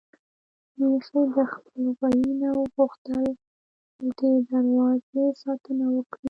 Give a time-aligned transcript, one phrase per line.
[0.77, 3.23] ميښې د خپل غويي نه وغوښتل
[4.17, 6.19] چې د دروازې ساتنه وکړي.